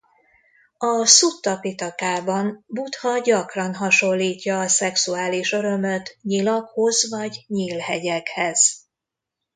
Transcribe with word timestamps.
A 0.77 1.05
Szutta-pitakában 1.05 2.63
Buddha 2.67 3.17
gyakran 3.19 3.75
hasonlítja 3.75 4.59
a 4.59 4.67
szexuális 4.67 5.51
örömöt 5.51 6.17
nyilakhoz 6.21 7.09
vagy 7.09 7.43
nyílhegyekhez. 7.47 8.87